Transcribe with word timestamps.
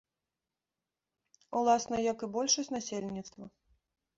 Уласна, 1.61 1.97
як 2.11 2.17
і 2.29 2.33
большасць 2.37 2.73
насельніцтва. 2.77 3.43